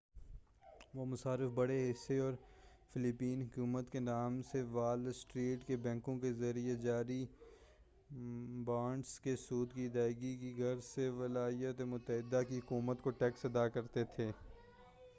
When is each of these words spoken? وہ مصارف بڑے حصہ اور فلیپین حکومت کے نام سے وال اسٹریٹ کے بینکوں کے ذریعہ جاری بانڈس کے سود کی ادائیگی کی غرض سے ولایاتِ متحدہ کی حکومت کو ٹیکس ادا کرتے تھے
وہ 0.93 1.03
مصارف 1.05 1.51
بڑے 1.55 1.75
حصہ 1.89 2.13
اور 2.19 2.33
فلیپین 2.93 3.41
حکومت 3.41 3.91
کے 3.91 3.99
نام 3.99 4.41
سے 4.51 4.61
وال 4.71 5.05
اسٹریٹ 5.07 5.67
کے 5.67 5.75
بینکوں 5.77 6.17
کے 6.19 6.31
ذریعہ 6.33 6.75
جاری 6.83 7.23
بانڈس 8.65 9.19
کے 9.19 9.35
سود 9.39 9.73
کی 9.73 9.85
ادائیگی 9.85 10.35
کی 10.37 10.53
غرض 10.57 10.83
سے 10.85 11.09
ولایاتِ 11.17 11.83
متحدہ 11.87 12.41
کی 12.49 12.57
حکومت 12.57 13.01
کو 13.01 13.09
ٹیکس 13.19 13.45
ادا 13.45 13.67
کرتے 13.67 14.03
تھے 14.15 14.31